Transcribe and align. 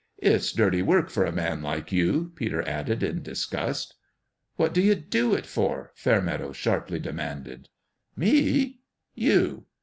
"It's 0.17 0.51
dirty 0.51 0.81
work 0.81 1.11
for 1.11 1.25
a 1.25 1.31
man 1.31 1.61
like 1.61 1.91
you," 1.91 2.31
Peter 2.33 2.67
added, 2.67 3.03
in 3.03 3.21
disgust. 3.21 3.93
"What 4.55 4.73
do 4.73 4.81
you 4.81 4.95
do 4.95 5.35
it 5.35 5.45
for?" 5.45 5.91
Fairmeadow 5.93 6.53
sharply 6.53 6.97
demanded. 6.99 7.69
"Me!"" 8.17 8.79
You." 9.27 9.65